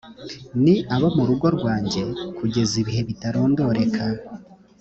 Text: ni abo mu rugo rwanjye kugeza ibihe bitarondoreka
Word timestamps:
ni 0.63 0.75
abo 0.95 1.07
mu 1.15 1.23
rugo 1.29 1.47
rwanjye 1.57 2.01
kugeza 2.37 2.73
ibihe 2.81 3.01
bitarondoreka 3.09 4.03